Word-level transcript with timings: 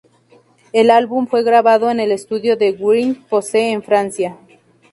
El 0.73 0.89
álbum 0.89 1.27
fue 1.27 1.43
grabado 1.43 1.91
en 1.91 1.99
el 1.99 2.11
estudio 2.11 2.57
que 2.57 2.71
Wright 2.71 3.19
posee 3.27 3.71
en 3.71 3.83
Francia. 3.83 4.35